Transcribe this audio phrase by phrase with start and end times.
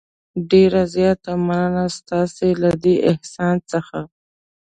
[0.49, 3.99] ډېره زیاته مننه ستاسې له دې احسان څخه.